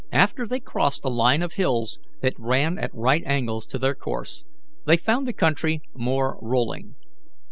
[0.11, 4.43] After they crossed a line of hills that ran at right angles to their course
[4.87, 6.95] they found the country more rolling.